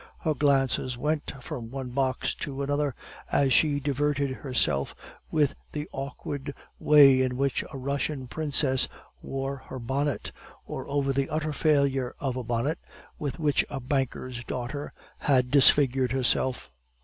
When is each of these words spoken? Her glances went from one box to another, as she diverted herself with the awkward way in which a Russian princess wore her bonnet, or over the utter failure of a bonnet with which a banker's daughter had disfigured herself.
Her 0.21 0.33
glances 0.33 0.97
went 0.97 1.31
from 1.43 1.69
one 1.69 1.89
box 1.89 2.33
to 2.33 2.63
another, 2.63 2.95
as 3.31 3.53
she 3.53 3.79
diverted 3.79 4.31
herself 4.37 4.95
with 5.29 5.53
the 5.73 5.87
awkward 5.91 6.55
way 6.79 7.21
in 7.21 7.37
which 7.37 7.63
a 7.71 7.77
Russian 7.77 8.25
princess 8.25 8.87
wore 9.21 9.57
her 9.57 9.77
bonnet, 9.77 10.31
or 10.65 10.87
over 10.87 11.13
the 11.13 11.29
utter 11.29 11.53
failure 11.53 12.15
of 12.19 12.35
a 12.35 12.41
bonnet 12.43 12.79
with 13.19 13.37
which 13.37 13.63
a 13.69 13.79
banker's 13.79 14.43
daughter 14.45 14.91
had 15.19 15.51
disfigured 15.51 16.13
herself. 16.13 16.71